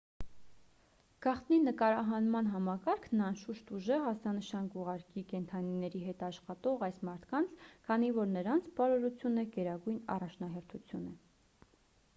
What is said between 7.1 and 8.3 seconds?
մարդկանց քանի